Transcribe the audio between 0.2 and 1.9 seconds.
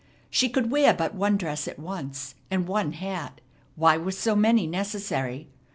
She could wear but one dress at